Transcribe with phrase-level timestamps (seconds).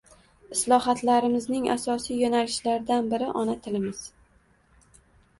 [0.53, 4.01] Islohotlarimizning asosiy yoʻnalishlaridan biri ona tilimiz.